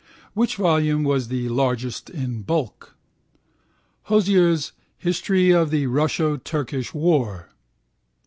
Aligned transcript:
Which 0.33 0.55
volume 0.55 1.03
was 1.03 1.27
the 1.27 1.47
largest 1.49 2.09
in 2.09 2.41
bulk? 2.41 2.95
Hozier's 4.07 4.71
_History 5.03 5.53
of 5.55 5.69
the 5.69 5.85
Russo 5.85 6.37
Turkish 6.37 6.91
War. 6.91 7.49